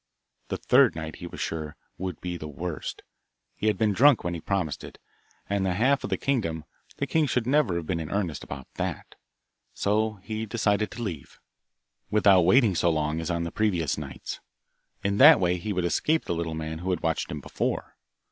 [0.47, 3.03] The third night, he was sure, would be the worst;
[3.55, 4.97] he had been drunk when he promised it,
[5.47, 6.65] and the half of the kingdom,
[6.97, 9.13] the king could never have been in earnest about that!
[9.75, 11.37] So he decided to leave,
[12.09, 14.39] without waiting so long as on the previous nights.
[15.03, 17.95] In that way he would escape the little man who had watched him before.